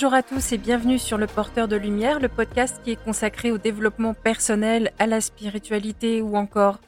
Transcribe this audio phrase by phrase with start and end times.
[0.00, 3.50] Bonjour à tous et bienvenue sur Le Porteur de Lumière, le podcast qui est consacré
[3.50, 6.78] au développement personnel, à la spiritualité ou encore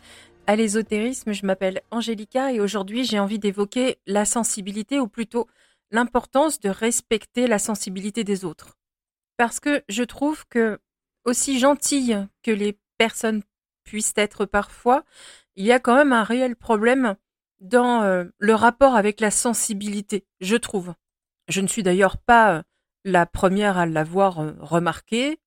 [0.47, 1.33] à l'ésotérisme.
[1.33, 5.49] Je m'appelle Angélica et aujourd'hui j'ai envie d'évoquer la sensibilité ou plutôt
[5.91, 8.79] l'importance de respecter la sensibilité des autres.
[9.37, 10.79] Parce que je trouve que
[11.25, 13.43] aussi gentilles que les personnes
[13.83, 15.03] puissent être parfois,
[15.57, 17.17] il y a quand même un réel problème
[17.59, 20.95] dans euh, le rapport avec la sensibilité, je trouve.
[21.49, 22.63] Je ne suis d'ailleurs pas euh,
[23.05, 25.39] la première à l'avoir remarqué.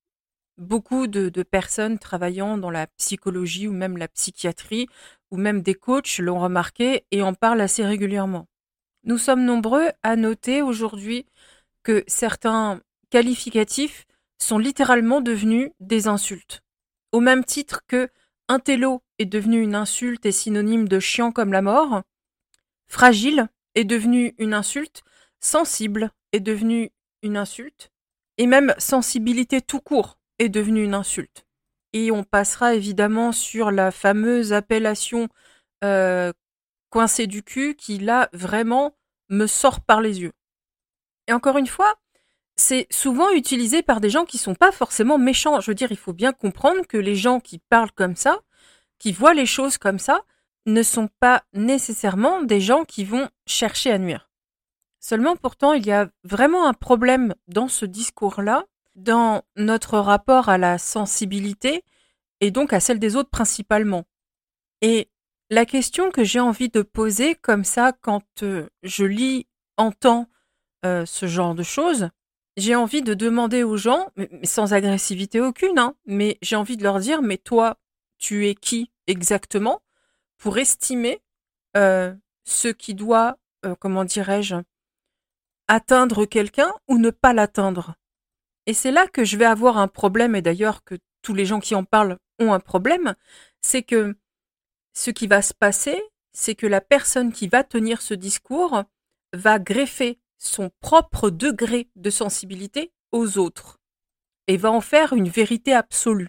[0.56, 4.86] Beaucoup de, personnes travaillant dans la psychologie ou même la psychiatrie
[5.30, 8.46] ou même des coachs l'ont remarqué et en parlent assez régulièrement.
[9.02, 11.26] Nous sommes nombreux à noter aujourd'hui
[11.82, 14.06] que certains qualificatifs
[14.38, 16.62] sont littéralement devenus des insultes.
[17.12, 18.08] Au même titre que
[18.48, 22.02] intello est devenu une insulte et synonyme de chiant comme la mort,
[22.86, 25.02] fragile est devenu une insulte,
[25.40, 26.90] sensible est devenu
[27.32, 27.90] insulte,
[28.38, 31.46] et même sensibilité tout court est devenue une insulte.
[31.92, 35.28] Et on passera évidemment sur la fameuse appellation
[35.84, 36.32] euh,
[36.90, 38.96] coincée du cul qui là vraiment
[39.28, 40.32] me sort par les yeux.
[41.28, 41.94] Et encore une fois,
[42.56, 45.60] c'est souvent utilisé par des gens qui sont pas forcément méchants.
[45.60, 48.40] Je veux dire, il faut bien comprendre que les gens qui parlent comme ça,
[48.98, 50.22] qui voient les choses comme ça,
[50.66, 54.30] ne sont pas nécessairement des gens qui vont chercher à nuire.
[55.06, 60.56] Seulement pourtant, il y a vraiment un problème dans ce discours-là, dans notre rapport à
[60.56, 61.84] la sensibilité
[62.40, 64.04] et donc à celle des autres principalement.
[64.80, 65.10] Et
[65.50, 70.26] la question que j'ai envie de poser comme ça quand euh, je lis, entends
[70.86, 72.08] euh, ce genre de choses,
[72.56, 74.08] j'ai envie de demander aux gens,
[74.42, 77.76] sans agressivité aucune, hein, mais j'ai envie de leur dire, mais toi,
[78.16, 79.82] tu es qui exactement
[80.38, 81.20] pour estimer
[81.76, 82.14] euh,
[82.44, 83.36] ce qui doit,
[83.80, 84.56] comment dirais-je,
[85.68, 87.94] atteindre quelqu'un ou ne pas l'atteindre.
[88.66, 91.60] Et c'est là que je vais avoir un problème, et d'ailleurs que tous les gens
[91.60, 93.14] qui en parlent ont un problème,
[93.62, 94.16] c'est que
[94.94, 96.00] ce qui va se passer,
[96.32, 98.84] c'est que la personne qui va tenir ce discours
[99.32, 103.78] va greffer son propre degré de sensibilité aux autres
[104.46, 106.28] et va en faire une vérité absolue.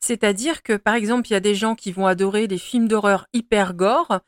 [0.00, 3.26] C'est-à-dire que, par exemple, il y a des gens qui vont adorer des films d'horreur
[3.32, 4.20] hyper gore,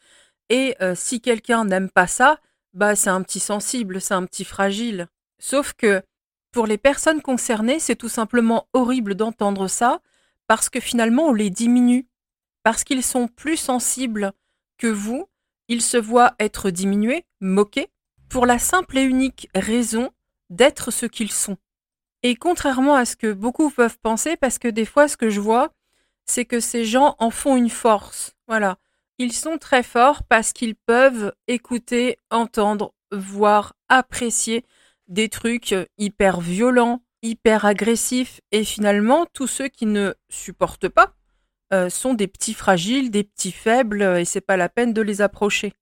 [0.49, 2.41] et euh, si quelqu'un n'aime pas ça,
[2.73, 5.09] bah c'est un petit sensible, c'est un petit fragile.
[5.39, 6.03] Sauf que,
[6.53, 10.01] pour les personnes concernées, c'est tout simplement horrible d'entendre ça,
[10.47, 12.07] parce que finalement, on les diminue.
[12.63, 14.33] Parce qu'ils sont plus sensibles
[14.79, 15.27] que vous,
[15.69, 17.89] ils se voient être diminués, moqués,
[18.29, 20.11] pour la simple et unique raison
[20.51, 21.57] d'être ce qu'ils sont.
[22.23, 25.41] Et contrairement à ce que beaucoup peuvent penser, parce que des fois ce que je
[25.41, 25.73] vois,
[26.27, 28.37] c'est que ces gens en font une force.
[28.47, 28.79] Voilà.
[29.21, 34.65] Ils sont très forts parce qu'ils peuvent écouter, entendre, voir, apprécier
[35.09, 41.13] des trucs hyper violents, hyper agressifs, et finalement, tous ceux qui ne supportent pas
[41.75, 45.21] euh, sont des petits fragiles, des petits faibles, et c'est pas la peine de les
[45.21, 45.75] approcher.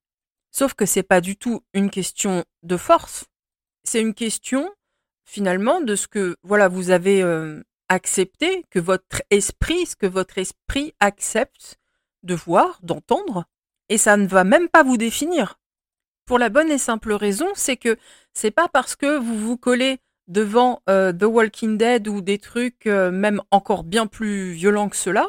[0.50, 3.26] Sauf que c'est pas du tout une question de force.
[3.84, 4.68] C'est une question,
[5.24, 10.38] finalement, de ce que, voilà, vous avez euh, accepté, que votre esprit, ce que votre
[10.38, 11.78] esprit accepte
[12.28, 13.46] de voir, d'entendre,
[13.88, 15.58] et ça ne va même pas vous définir.
[16.26, 17.96] Pour la bonne et simple raison, c'est que
[18.34, 22.86] c'est pas parce que vous vous collez devant euh, The Walking Dead ou des trucs
[22.86, 25.26] euh, même encore bien plus violents que cela,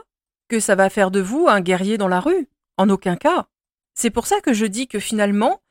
[0.49, 2.49] que ça va faire de vous un guerrier dans la rue.
[2.77, 3.47] En aucun cas.
[3.93, 5.61] C'est pour ça que je dis que finalement,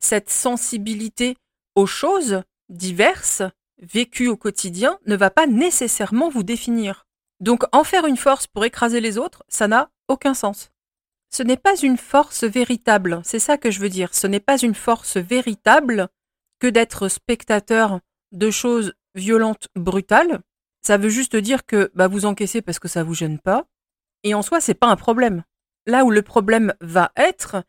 [0.00, 1.36] cette sensibilité
[1.74, 3.42] aux choses diverses,
[3.78, 7.06] vécues au quotidien, ne va pas nécessairement vous définir.
[7.40, 10.70] Donc en faire une force pour écraser les autres, ça n'a aucun sens.
[11.30, 14.58] Ce n'est pas une force véritable, c'est ça que je veux dire, ce n'est pas
[14.58, 16.08] une force véritable
[16.58, 18.00] que d'être spectateur
[18.32, 20.40] de choses violentes, brutales.
[20.82, 23.66] Ça veut juste dire que bah, vous encaissez parce que ça vous gêne pas.
[24.24, 25.44] Et en soi, c'est pas un problème.
[25.86, 27.62] Là où le problème va être,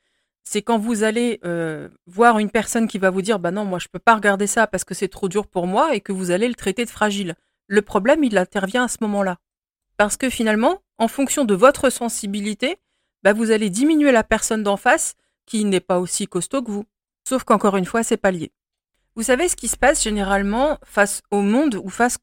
[0.43, 3.77] c'est quand vous allez euh, voir une personne qui va vous dire bah non moi
[3.77, 6.31] je peux pas regarder ça parce que c'est trop dur pour moi et que vous
[6.31, 7.35] allez le traiter de fragile.
[7.67, 9.37] Le problème il intervient à ce moment-là
[9.95, 12.77] parce que finalement en fonction de votre sensibilité
[13.23, 16.85] bah, vous allez diminuer la personne d'en face qui n'est pas aussi costaud que vous.
[17.27, 18.51] Sauf qu'encore une fois c'est pas lié.
[19.15, 22.17] Vous savez ce qui se passe généralement face au monde ou face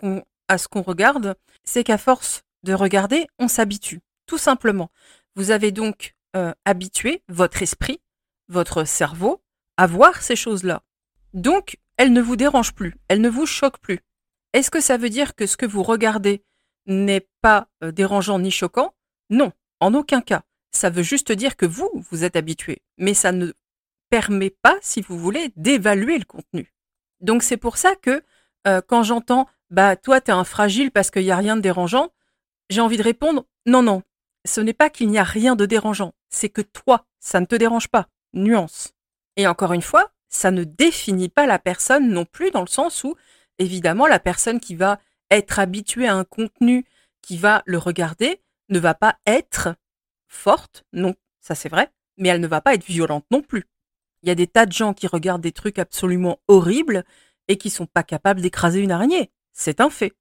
[0.48, 4.90] à ce qu'on regarde, c'est qu'à force de regarder on s'habitue tout simplement.
[5.36, 8.00] Vous avez donc euh, habitué votre esprit
[8.48, 9.42] votre cerveau
[9.76, 10.82] à voir ces choses-là.
[11.34, 14.00] Donc, elles ne vous dérangent plus, elles ne vous choquent plus.
[14.52, 16.42] Est-ce que ça veut dire que ce que vous regardez
[16.86, 18.94] n'est pas euh, dérangeant ni choquant?
[19.30, 20.42] Non, en aucun cas.
[20.76, 23.54] Ça veut juste dire que vous, vous êtes habitué, mais ça ne
[24.10, 26.70] permet pas, si vous voulez, d'évaluer le contenu.
[27.20, 28.22] Donc c'est pour ça que
[28.68, 32.12] euh, quand j'entends bah toi t'es un fragile parce qu'il y a rien de dérangeant,
[32.68, 34.02] j'ai envie de répondre non non,
[34.44, 37.56] ce n'est pas qu'il n'y a rien de dérangeant, c'est que toi ça ne te
[37.56, 38.08] dérange pas.
[38.34, 38.92] Nuance.
[39.36, 43.02] Et encore une fois, ça ne définit pas la personne non plus dans le sens
[43.02, 43.16] où
[43.58, 45.00] évidemment la personne qui va
[45.30, 46.84] être habituée à un contenu
[47.22, 49.74] qui va le regarder ne va pas être
[50.28, 53.64] forte, non, ça c'est vrai, mais elle ne va pas être violente non plus.
[54.22, 57.04] Il y a des tas de gens qui regardent des trucs absolument horribles
[57.48, 59.30] et qui sont pas capables d'écraser une araignée.
[59.52, 60.12] C'est un fait.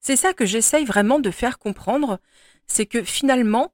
[0.00, 2.18] C'est ça que j'essaye vraiment de faire comprendre,
[2.66, 3.72] c'est que finalement,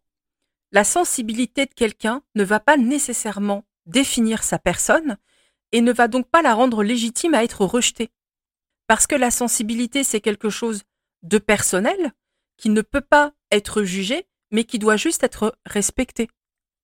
[0.73, 5.17] la sensibilité de quelqu'un ne va pas nécessairement définir sa personne
[5.73, 8.11] et ne va donc pas la rendre légitime à être rejetée.
[8.87, 10.83] Parce que la sensibilité, c'est quelque chose
[11.23, 12.13] de personnel
[12.57, 16.28] qui ne peut pas être jugé, mais qui doit juste être respecté.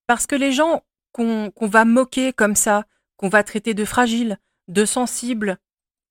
[0.07, 0.83] Parce que les gens
[1.13, 2.85] qu'on va moquer comme ça,
[3.17, 4.39] qu'on va traiter de fragiles,
[4.69, 5.59] de sensibles,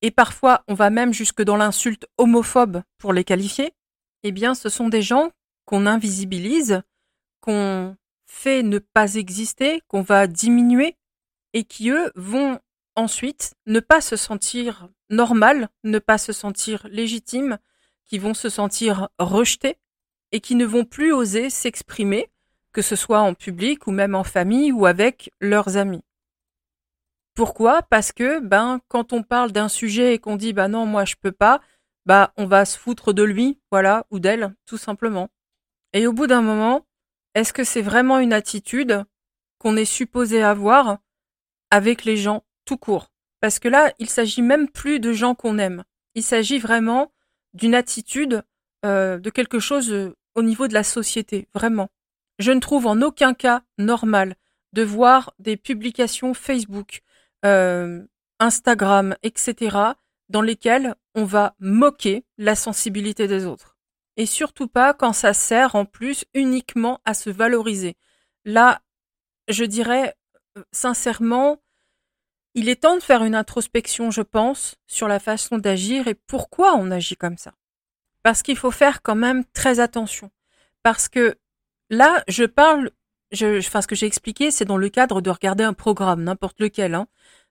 [0.00, 3.72] et parfois on va même jusque dans l'insulte homophobe pour les qualifier,
[4.22, 5.30] eh bien ce sont des gens
[5.64, 6.82] qu'on invisibilise,
[7.40, 7.96] qu'on
[8.26, 10.96] fait ne pas exister, qu'on va diminuer,
[11.52, 12.58] et qui eux vont
[12.96, 17.58] ensuite ne pas se sentir normal, ne pas se sentir légitime,
[18.04, 19.78] qui vont se sentir rejetés
[20.32, 22.30] et qui ne vont plus oser s'exprimer,
[22.72, 26.02] que ce soit en public ou même en famille ou avec leurs amis.
[27.34, 27.82] Pourquoi?
[27.82, 31.14] Parce que ben quand on parle d'un sujet et qu'on dit bah non moi je
[31.20, 31.60] peux pas,
[32.06, 35.28] bah on va se foutre de lui, voilà, ou d'elle, tout simplement.
[35.92, 36.86] Et au bout d'un moment,
[37.34, 39.04] est-ce que c'est vraiment une attitude
[39.58, 40.98] qu'on est supposé avoir
[41.70, 43.10] avec les gens tout court?
[43.40, 45.84] Parce que là, il s'agit même plus de gens qu'on aime.
[46.14, 47.12] Il s'agit vraiment
[47.54, 48.42] d'une attitude,
[48.84, 51.88] euh, de quelque chose au niveau de la société, vraiment.
[52.38, 54.36] Je ne trouve en aucun cas normal
[54.72, 57.02] de voir des publications Facebook,
[57.44, 58.02] euh,
[58.40, 59.76] Instagram, etc.,
[60.28, 63.76] dans lesquelles on va moquer la sensibilité des autres.
[64.16, 67.96] Et surtout pas quand ça sert en plus uniquement à se valoriser.
[68.44, 68.80] Là,
[69.48, 70.14] je dirais
[70.72, 71.62] sincèrement,
[72.54, 76.74] il est temps de faire une introspection, je pense, sur la façon d'agir et pourquoi
[76.74, 77.54] on agit comme ça.
[78.22, 80.30] Parce qu'il faut faire quand même très attention.
[80.82, 81.36] Parce que
[81.90, 82.90] là, je parle,
[83.30, 86.60] je, enfin, ce que j'ai expliqué, c'est dans le cadre de regarder un programme, n'importe
[86.60, 87.06] lequel, hein,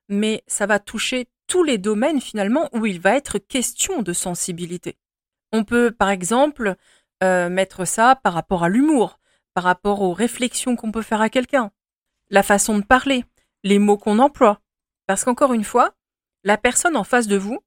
[0.10, 4.98] mais ça va toucher tous les domaines finalement où il va être question de sensibilité.
[5.52, 6.76] On peut, par exemple,
[7.24, 9.20] euh, mettre ça par rapport à l'humour,
[9.54, 11.72] par rapport aux réflexions qu'on peut faire à quelqu'un,
[12.30, 13.26] la façon de parler,
[13.64, 14.62] les mots qu'on emploie,
[15.08, 15.94] parce qu'encore une fois,
[16.44, 17.60] la personne en face de vous,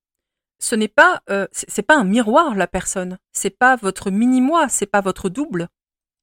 [0.65, 4.87] ce n'est pas, euh, c'est pas un miroir la personne, c'est pas votre mini-moi, c'est
[4.87, 5.69] pas votre double.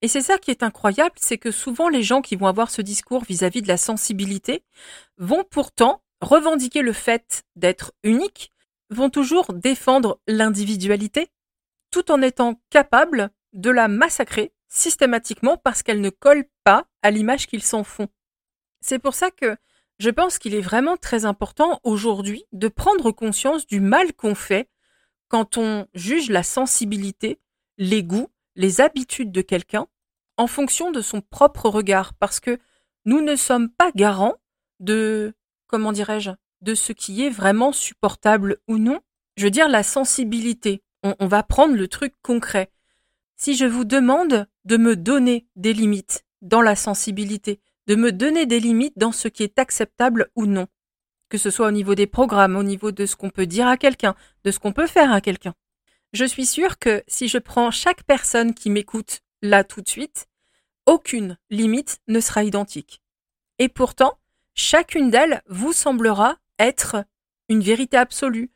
[0.01, 2.81] Et c'est ça qui est incroyable, c'est que souvent les gens qui vont avoir ce
[2.81, 4.63] discours vis-à-vis de la sensibilité
[5.19, 8.51] vont pourtant revendiquer le fait d'être unique,
[8.89, 11.29] vont toujours défendre l'individualité,
[11.91, 17.45] tout en étant capables de la massacrer systématiquement parce qu'elle ne colle pas à l'image
[17.45, 18.07] qu'ils s'en font.
[18.79, 19.55] C'est pour ça que
[20.01, 24.67] je pense qu'il est vraiment très important aujourd'hui de prendre conscience du mal qu'on fait
[25.27, 27.39] quand on juge la sensibilité,
[27.77, 29.85] les goûts, les habitudes de quelqu'un
[30.37, 32.57] en fonction de son propre regard, parce que
[33.05, 34.37] nous ne sommes pas garants
[34.79, 35.35] de,
[35.67, 36.31] comment dirais-je,
[36.61, 39.01] de ce qui est vraiment supportable ou non.
[39.37, 40.81] Je veux dire la sensibilité.
[41.03, 42.71] On, on va prendre le truc concret.
[43.35, 47.61] Si je vous demande de me donner des limites dans la sensibilité,
[47.91, 50.67] de me donner des limites dans ce qui est acceptable ou non.
[51.27, 53.75] Que ce soit au niveau des programmes, au niveau de ce qu'on peut dire à
[53.75, 55.55] quelqu'un, de ce qu'on peut faire à quelqu'un.
[56.13, 60.27] Je suis sûre que si je prends chaque personne qui m'écoute là tout de suite,
[60.85, 63.01] aucune limite ne sera identique.
[63.59, 64.17] Et pourtant,
[64.55, 67.03] chacune d'elles vous semblera être
[67.49, 68.51] une vérité absolue.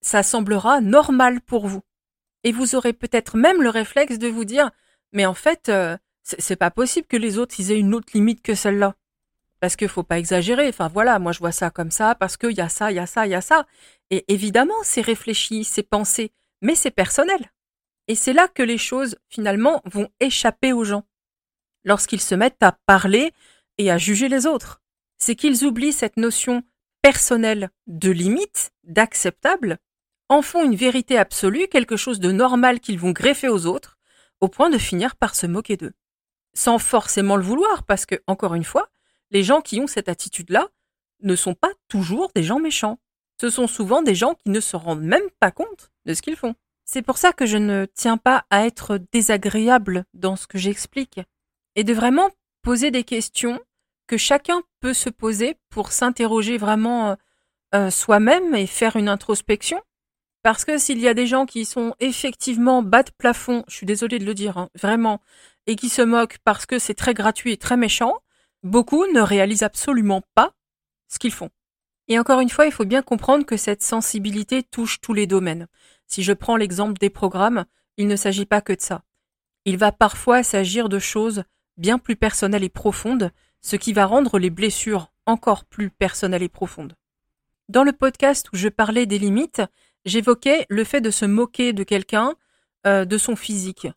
[0.00, 1.82] Ça semblera normal pour vous.
[2.44, 4.70] Et vous aurez peut-être même le réflexe de vous dire,
[5.12, 8.42] mais en fait, euh, c'est pas possible que les autres ils aient une autre limite
[8.42, 8.94] que celle-là.
[9.60, 10.68] Parce qu'il faut pas exagérer.
[10.68, 12.98] Enfin voilà, moi je vois ça comme ça parce qu'il y a ça, il y
[12.98, 13.66] a ça, il y a ça.
[14.10, 17.52] Et évidemment, c'est réfléchi, c'est pensé, mais c'est personnel.
[18.08, 21.04] Et c'est là que les choses finalement vont échapper aux gens.
[21.84, 23.32] Lorsqu'ils se mettent à parler
[23.78, 24.82] et à juger les autres.
[25.18, 26.62] C'est qu'ils oublient cette notion
[27.02, 29.78] personnelle de limite, d'acceptable,
[30.28, 33.96] en font une vérité absolue, quelque chose de normal qu'ils vont greffer aux autres,
[34.40, 35.94] au point de finir par se moquer d'eux
[36.56, 38.88] sans forcément le vouloir, parce que, encore une fois,
[39.30, 40.68] les gens qui ont cette attitude-là
[41.22, 42.98] ne sont pas toujours des gens méchants.
[43.40, 46.36] Ce sont souvent des gens qui ne se rendent même pas compte de ce qu'ils
[46.36, 46.54] font.
[46.84, 51.20] C'est pour ça que je ne tiens pas à être désagréable dans ce que j'explique,
[51.74, 52.30] et de vraiment
[52.62, 53.60] poser des questions
[54.06, 57.14] que chacun peut se poser pour s'interroger vraiment euh,
[57.74, 59.80] euh, soi-même et faire une introspection.
[60.46, 63.84] Parce que s'il y a des gens qui sont effectivement bas de plafond, je suis
[63.84, 65.20] désolée de le dire, hein, vraiment,
[65.66, 68.14] et qui se moquent parce que c'est très gratuit et très méchant,
[68.62, 70.52] beaucoup ne réalisent absolument pas
[71.08, 71.50] ce qu'ils font.
[72.06, 75.66] Et encore une fois, il faut bien comprendre que cette sensibilité touche tous les domaines.
[76.06, 77.64] Si je prends l'exemple des programmes,
[77.96, 79.02] il ne s'agit pas que de ça.
[79.64, 81.42] Il va parfois s'agir de choses
[81.76, 86.48] bien plus personnelles et profondes, ce qui va rendre les blessures encore plus personnelles et
[86.48, 86.94] profondes.
[87.68, 89.60] Dans le podcast où je parlais des limites,
[90.06, 92.34] j'évoquais le fait de se moquer de quelqu'un,
[92.86, 93.88] euh, de son physique.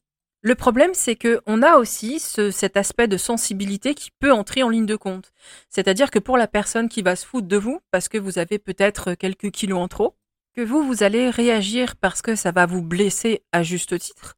[0.42, 4.70] Le problème, c'est que on a aussi cet aspect de sensibilité qui peut entrer en
[4.70, 5.34] ligne de compte.
[5.70, 8.58] C'est-à-dire que pour la personne qui va se foutre de vous, parce que vous avez
[8.58, 10.16] peut-être quelques kilos en trop,
[10.56, 14.36] que vous, vous allez réagir parce que ça va vous blesser à juste titre,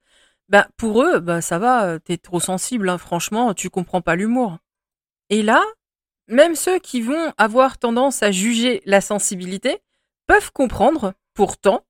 [0.49, 4.57] bah pour eux, bah ça va, t'es trop sensible, hein, franchement, tu comprends pas l'humour.
[5.29, 5.63] Et là,
[6.27, 9.79] même ceux qui vont avoir tendance à juger la sensibilité
[10.27, 11.83] peuvent comprendre, pourtant,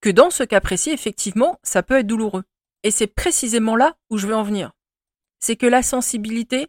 [0.00, 2.44] que dans ce cas précis, effectivement, ça peut être douloureux.
[2.84, 4.70] Et c'est précisément là où je veux en venir.
[5.40, 6.68] C'est que la sensibilité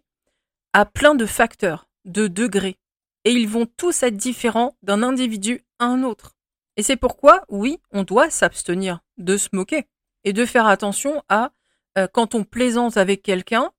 [0.73, 2.79] a plein de facteurs, de degrés,
[3.23, 6.35] et ils vont tous être différents d'un individu à un autre.
[6.75, 9.85] Et c'est pourquoi, oui, on doit s'abstenir de se moquer
[10.23, 11.51] et de faire attention à,
[11.99, 13.71] euh, quand on plaisante avec quelqu'un,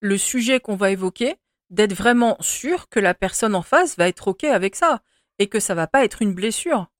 [0.00, 1.36] le sujet qu'on va évoquer,
[1.70, 5.00] d'être vraiment sûr que la personne en face va être OK avec ça
[5.38, 6.90] et que ça va pas être une blessure.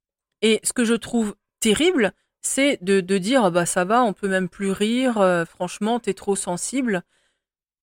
[0.43, 4.49] Et ce que je trouve terrible, c'est de, dire bah ça va, on peut même
[4.49, 7.03] plus rire, euh, franchement, t'es trop sensible.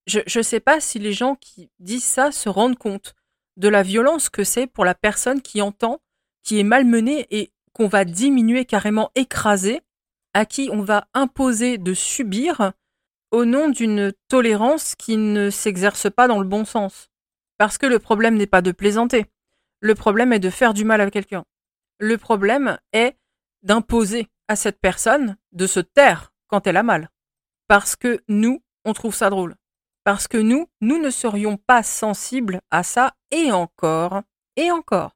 [0.08, 3.14] Je ne sais pas si les gens qui disent ça se rendent compte
[3.58, 6.00] de la violence que c'est pour la personne qui entend,
[6.44, 9.82] qui est malmenée et qu'on va diminuer, carrément écraser,
[10.34, 12.72] à qui on va imposer de subir
[13.32, 17.10] au nom d'une tolérance qui ne s'exerce pas dans le bon sens.
[17.58, 19.26] Parce que le problème n'est pas de plaisanter.
[19.82, 21.44] Le problème est de faire du mal à quelqu'un.
[22.00, 23.18] Le problème est
[23.64, 27.10] d'imposer à cette personne de se taire quand elle a mal.
[27.68, 29.56] Parce que nous, on trouve ça drôle.
[30.04, 34.22] Parce que nous, nous ne serions pas sensibles à ça et encore,
[34.56, 35.16] et encore.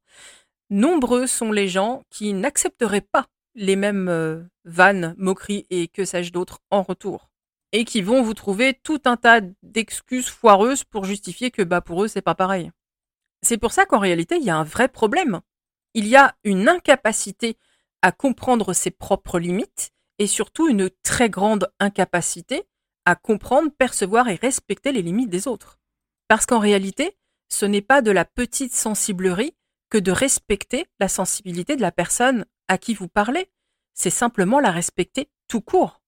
[0.70, 6.32] Nombreux sont les gens qui n'accepteraient pas les mêmes euh, vannes, moqueries et que sais-je
[6.32, 7.32] d'autre en retour
[7.72, 12.04] et qui vont vous trouver tout un tas d'excuses foireuses pour justifier que bah pour
[12.04, 12.72] eux c'est pas pareil.
[13.42, 15.42] C'est pour ça qu'en réalité il y a un vrai problème.
[15.94, 17.58] Il y a une incapacité
[18.02, 22.64] à comprendre ses propres limites et surtout une très grande incapacité
[23.06, 25.80] à comprendre, percevoir et respecter les limites des autres.
[26.28, 27.18] Parce qu'en réalité,
[27.50, 29.56] ce n'est pas de la petite sensiblerie
[29.90, 33.52] que de respecter la sensibilité de la personne à qui vous parlez,
[33.94, 36.02] c'est simplement la respecter tout court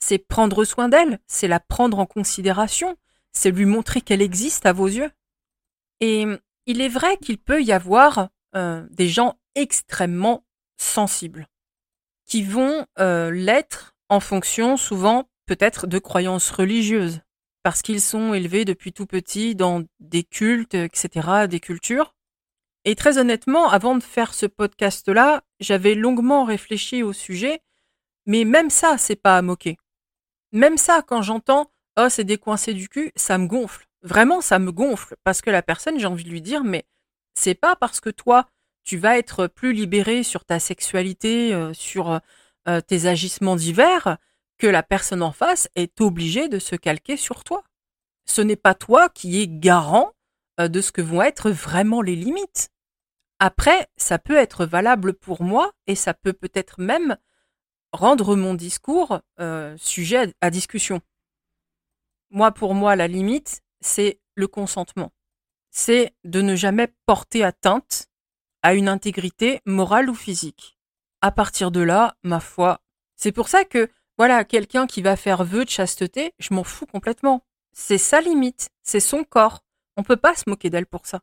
[0.00, 2.96] c'est prendre soin d'elle, c'est la prendre en considération,
[3.32, 5.10] c'est lui montrer qu'elle existe à vos yeux.
[6.00, 6.24] Et
[6.66, 10.44] il est vrai qu'il peut y avoir euh, des gens extrêmement
[10.76, 11.48] sensibles,
[12.26, 17.20] qui vont euh, l'être en fonction souvent peut-être de croyances religieuses,
[17.62, 22.14] parce qu'ils sont élevés depuis tout petit dans des cultes, etc., des cultures.
[22.84, 27.60] Et très honnêtement, avant de faire ce podcast-là, j'avais longuement réfléchi au sujet,
[28.26, 29.76] mais même ça, c'est pas à moquer.
[30.52, 33.86] Même ça, quand j'entends oh c'est décoincé du cul, ça me gonfle.
[34.02, 36.84] Vraiment, ça me gonfle parce que la personne, j'ai envie de lui dire mais
[37.34, 38.46] c'est pas parce que toi
[38.82, 42.20] tu vas être plus libéré sur ta sexualité, euh, sur
[42.68, 44.16] euh, tes agissements divers,
[44.58, 47.62] que la personne en face est obligée de se calquer sur toi.
[48.26, 50.12] Ce n'est pas toi qui es garant
[50.60, 52.70] euh, de ce que vont être vraiment les limites.
[53.38, 57.16] Après, ça peut être valable pour moi et ça peut peut-être même
[57.92, 61.00] rendre mon discours euh, sujet à, discussion.
[62.30, 65.10] Moi, pour moi, la limite, c'est le consentement.
[65.70, 68.08] C'est de ne jamais porter atteinte
[68.62, 70.78] à une intégrité morale ou physique.
[71.20, 72.80] À partir de là, ma foi,
[73.16, 76.86] c'est pour ça que, voilà, quelqu'un qui va faire vœu de chasteté, je m'en fous
[76.86, 77.44] complètement.
[77.72, 79.60] C'est sa limite, c'est son corps.
[79.96, 81.20] On peut pas se moquer d'elle pour ça.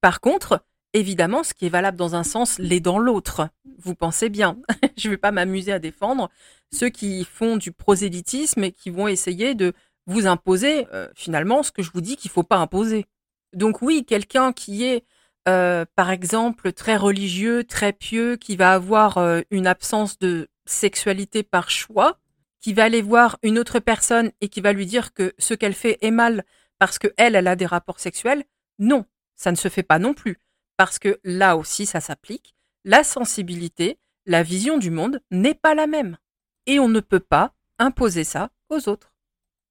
[0.00, 0.62] Par contre,
[0.96, 3.50] Évidemment, ce qui est valable dans un sens l'est dans l'autre.
[3.78, 4.56] Vous pensez bien.
[4.96, 6.30] Je ne vais pas m'amuser à défendre
[6.72, 9.74] ceux qui font du prosélytisme et qui vont essayer de
[10.06, 13.04] vous imposer euh, finalement ce que je vous dis qu'il ne faut pas imposer.
[13.52, 15.04] Donc oui, quelqu'un qui est
[15.48, 21.42] euh, par exemple très religieux, très pieux, qui va avoir euh, une absence de sexualité
[21.42, 22.18] par choix,
[22.60, 25.74] qui va aller voir une autre personne et qui va lui dire que ce qu'elle
[25.74, 26.44] fait est mal
[26.78, 28.44] parce que elle, elle a des rapports sexuels,
[28.78, 29.04] non,
[29.36, 30.38] ça ne se fait pas non plus
[30.76, 35.86] parce que là aussi ça s'applique, la sensibilité, la vision du monde n'est pas la
[35.86, 36.18] même.
[36.66, 39.15] Et on ne peut pas imposer ça aux autres.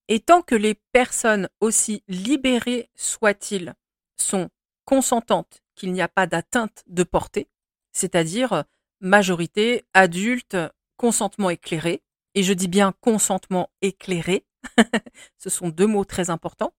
[0.07, 3.74] Et tant que les personnes, aussi libérées soient-ils,
[4.17, 4.50] sont
[4.85, 7.50] consentantes qu'il n'y a pas d'atteinte de portée,
[7.91, 8.65] c'est-à-dire
[9.01, 10.57] majorité, adulte,
[10.97, 12.01] consentement éclairé.
[12.35, 14.45] Et je dis bien consentement éclairé.
[15.38, 16.74] Ce sont deux mots très importants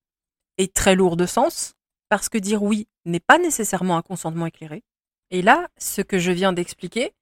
[0.59, 1.75] et très lourds de sens,
[2.09, 4.85] parce que dire oui n'est pas nécessairement un consentement éclairé.
[5.31, 7.13] Et là, ce que je viens d'expliquer,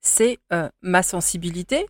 [0.00, 1.86] c'est euh, ma sensibilité,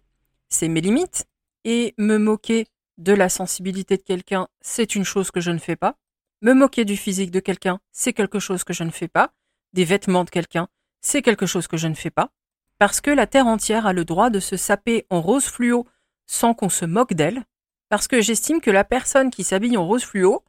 [0.48, 1.26] c'est mes limites,
[1.64, 2.66] et me moquer
[2.98, 5.96] de la sensibilité de quelqu'un, c'est une chose que je ne fais pas.
[6.42, 9.32] Me moquer du physique de quelqu'un, c'est quelque chose que je ne fais pas.
[9.72, 10.68] Des vêtements de quelqu'un,
[11.00, 12.30] c'est quelque chose que je ne fais pas.
[12.78, 15.86] Parce que la Terre entière a le droit de se saper en rose fluo
[16.26, 17.44] sans qu'on se moque d'elle.
[17.88, 20.44] Parce que j'estime que la personne qui s'habille en rose fluo,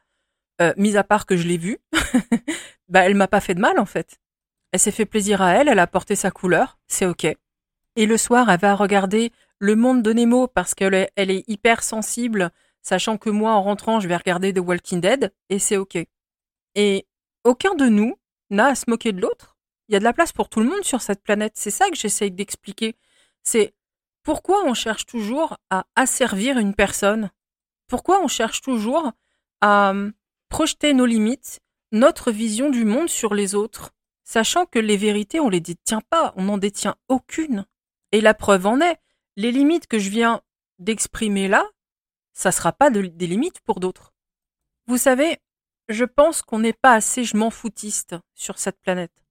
[0.60, 1.78] euh, mis à part que je l'ai vue,
[2.88, 4.18] bah elle m'a pas fait de mal en fait.
[4.72, 7.26] Elle s'est fait plaisir à elle, elle a porté sa couleur, c'est ok.
[7.96, 12.52] Et le soir, elle va regarder Le Monde de Nemo parce qu'elle est, hyper sensible,
[12.82, 15.98] sachant que moi, en rentrant, je vais regarder The Walking Dead, et c'est ok.
[16.74, 17.06] Et
[17.44, 18.16] aucun de nous
[18.50, 19.56] n'a à se moquer de l'autre.
[19.88, 21.54] Il y a de la place pour tout le monde sur cette planète.
[21.56, 22.94] C'est ça que j'essaye d'expliquer.
[23.42, 23.74] C'est
[24.22, 27.30] pourquoi on cherche toujours à asservir une personne?
[27.86, 29.12] Pourquoi on cherche toujours
[29.60, 30.12] à hum,
[30.48, 31.60] projeter nos limites,
[31.92, 33.92] notre vision du monde sur les autres,
[34.24, 37.64] sachant que les vérités, on les détient pas, on n'en détient aucune.
[38.12, 38.98] Et la preuve en est,
[39.38, 40.42] les limites que je viens
[40.80, 41.64] d'exprimer là,
[42.32, 44.12] ça sera pas des limites pour d'autres.
[44.88, 45.38] Vous savez,
[45.88, 49.24] je pense qu'on n'est pas assez je m'en foutiste sur cette planète.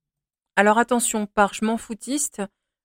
[0.56, 2.42] Alors attention, par je m'en foutiste,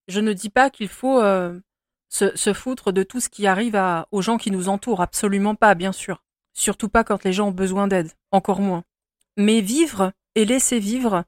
[0.08, 1.60] je ne dis pas qu'il faut euh,
[2.08, 5.92] se, foutre de tout ce qui arrive aux gens qui nous entourent, absolument pas, bien
[5.92, 6.24] sûr.
[6.54, 8.82] Surtout pas quand les gens ont besoin d'aide, encore moins.
[9.36, 11.24] Mais vivre et laisser vivre,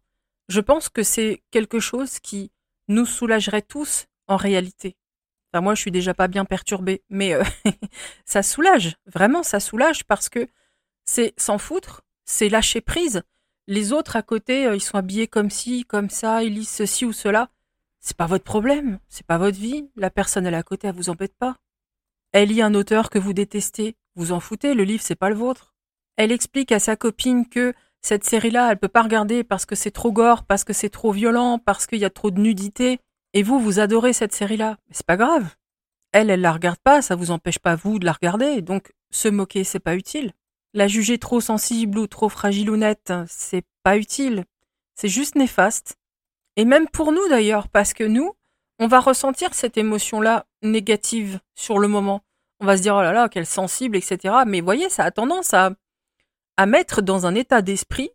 [0.49, 2.51] je pense que c'est quelque chose qui
[2.89, 4.97] nous soulagerait tous en réalité.
[5.55, 7.45] Enfin, moi, je suis déjà pas bien perturbée, mais euh,
[8.25, 10.49] ça soulage, vraiment, ça soulage parce que
[11.05, 13.23] c'est s'en foutre, c'est lâcher prise.
[13.69, 17.05] Les autres à côté, euh, ils sont habillés comme ci, comme ça, ils lisent ceci
[17.05, 17.51] ou cela.
[18.01, 19.89] C'est pas votre problème, c'est pas votre vie.
[19.95, 21.57] La personne elle à côté, elle vous embête pas.
[22.33, 25.37] Elle lit un auteur que vous détestez, vous en foutez, le livre c'est pas le
[25.37, 25.73] vôtre.
[26.17, 29.93] Elle explique à sa copine que cette série-là, elle peut pas regarder parce que c'est
[29.93, 32.99] trop gore, parce que c'est trop violent, parce qu'il y a trop de nudité.
[33.35, 34.79] Et vous, vous adorez cette série-là.
[34.89, 35.55] Mais c'est pas grave.
[36.13, 39.29] Elle, elle la regarde pas, ça vous empêche pas vous de la regarder, donc se
[39.29, 40.33] moquer, c'est pas utile.
[40.73, 44.45] La juger trop sensible ou trop fragile ou nette, c'est pas utile.
[44.95, 45.97] C'est juste néfaste.
[46.57, 48.33] Et même pour nous d'ailleurs, parce que nous,
[48.79, 52.23] on va ressentir cette émotion-là négative sur le moment.
[52.61, 54.35] On va se dire, oh là là, quelle sensible, etc.
[54.47, 55.71] Mais voyez, ça a tendance à,
[56.67, 58.11] mettre dans un état d'esprit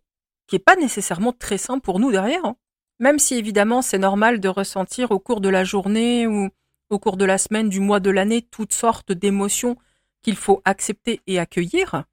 [0.46, 2.44] qui n'est pas nécessairement très sain pour nous derrière.
[2.44, 2.56] Hein.
[3.00, 6.50] Même si évidemment c'est normal de ressentir au cours de la journée ou
[6.90, 9.76] au cours de la semaine, du mois, de l'année, toutes sortes d'émotions
[10.22, 12.04] qu'il faut accepter et accueillir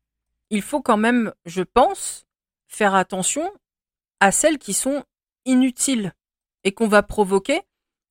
[0.50, 2.26] il faut quand même, je pense,
[2.68, 3.52] faire attention
[4.20, 5.04] à celles qui sont
[5.46, 6.14] inutiles
[6.64, 7.62] et qu'on va provoquer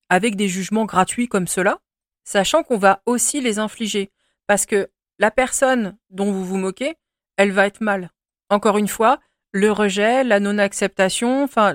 [0.09, 1.81] avec des jugements gratuits comme cela,
[2.25, 4.11] sachant qu'on va aussi les infliger.
[4.47, 6.97] Parce que la personne dont vous vous moquez,
[7.37, 8.13] elle va être mal.
[8.51, 9.19] Encore une fois,
[9.53, 11.75] le rejet, la non-acceptation, enfin,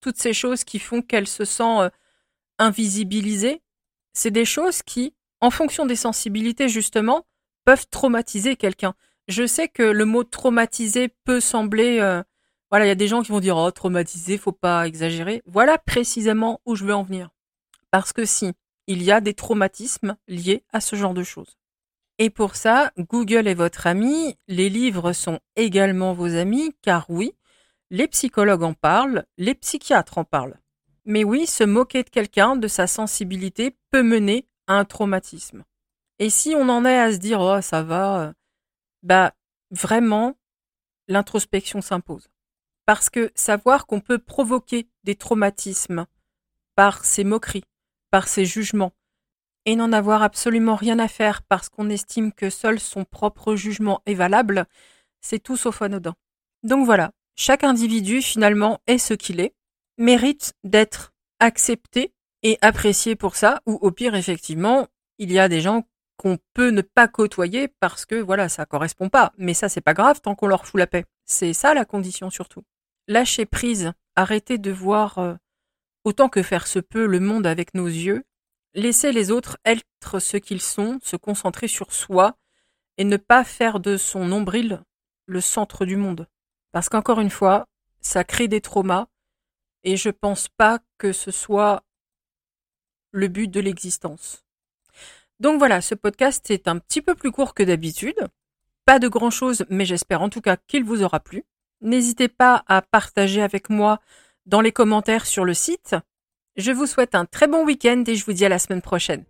[0.00, 1.90] toutes ces choses qui font qu'elle se sent euh,
[2.58, 3.62] invisibilisée,
[4.12, 7.26] c'est des choses qui, en fonction des sensibilités justement,
[7.64, 8.94] peuvent traumatiser quelqu'un
[9.28, 12.22] je sais que le mot traumatisé peut sembler, euh,
[12.70, 15.42] voilà, il y a des gens qui vont dire oh traumatisé, faut pas exagérer.
[15.46, 17.30] Voilà précisément où je veux en venir.
[17.90, 18.52] Parce que si,
[18.86, 21.58] il y a des traumatismes liés à ce genre de choses.
[22.18, 27.32] Et pour ça, Google est votre ami, les livres sont également vos amis, car oui,
[27.92, 30.58] les psychologues en parlent, les psychiatres en parlent.
[31.04, 35.62] Mais oui, se moquer de quelqu'un, de sa sensibilité, peut mener à un traumatisme.
[36.18, 38.32] Et si on en est à se dire oh ça va,
[39.02, 39.34] bah
[39.70, 40.38] vraiment,
[41.06, 42.30] l'introspection s'impose.
[42.86, 46.06] Parce que savoir qu'on peut provoquer des traumatismes
[46.74, 47.64] par ses moqueries,
[48.10, 48.92] par ses jugements,
[49.66, 54.00] et n'en avoir absolument rien à faire parce qu'on estime que seul son propre jugement
[54.06, 54.66] est valable,
[55.20, 56.14] c'est tout sauf anodin.
[56.62, 59.54] Donc voilà, chaque individu finalement est ce qu'il est,
[59.98, 65.60] mérite d'être accepté et apprécié pour ça, ou au pire effectivement, il y a des
[65.60, 65.84] gens
[66.16, 69.32] qu'on peut ne pas côtoyer parce que voilà, ça correspond pas.
[69.38, 71.04] Mais ça, c'est pas grave tant qu'on leur fout la paix.
[71.24, 72.62] C'est ça la condition surtout.
[73.08, 75.34] Lâcher prise, arrêter de voir euh,
[76.04, 78.24] autant que faire se peut le monde avec nos yeux,
[78.74, 82.36] laisser les autres être ce qu'ils sont, se concentrer sur soi
[82.98, 84.82] et ne pas faire de son nombril
[85.26, 86.28] le centre du monde.
[86.72, 87.66] Parce qu'encore une fois,
[88.00, 89.06] ça crée des traumas
[89.84, 91.82] et je pense pas que ce soit
[93.12, 94.44] le but de l'existence.
[95.38, 98.28] Donc voilà, ce podcast est un petit peu plus court que d'habitude.
[98.84, 101.44] Pas de grand chose, mais j'espère en tout cas qu'il vous aura plu.
[101.80, 104.00] N'hésitez pas à partager avec moi
[104.46, 105.96] dans les commentaires sur le site
[106.56, 109.24] Je vous souhaite un très bon week-end et je vous dis à la semaine prochaine.